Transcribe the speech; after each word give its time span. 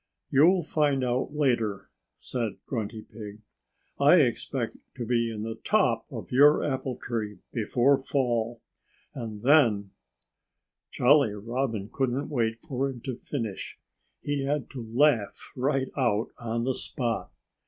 "You'll 0.31 0.63
find 0.63 1.03
out 1.03 1.35
later," 1.35 1.91
said 2.17 2.53
Grunty 2.65 3.03
Pig. 3.03 3.43
"I 3.99 4.15
expect 4.21 4.77
to 4.95 5.05
be 5.05 5.31
in 5.31 5.43
the 5.43 5.59
top 5.63 6.07
of 6.09 6.31
your 6.31 6.63
apple 6.63 6.97
tree 6.99 7.37
before 7.53 7.99
fall. 7.99 8.63
And 9.13 9.43
then" 9.43 9.91
Jolly 10.91 11.33
Robin 11.33 11.87
couldn't 11.93 12.29
wait 12.29 12.59
for 12.61 12.89
him 12.89 13.01
to 13.01 13.15
finish. 13.17 13.77
He 14.23 14.43
had 14.43 14.71
to 14.71 14.81
laugh 14.91 15.51
right 15.55 15.91
out, 15.95 16.29
on 16.39 16.63
the 16.63 16.73
spot. 16.73 17.31